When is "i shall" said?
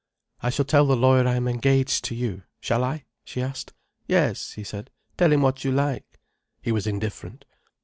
0.41-0.65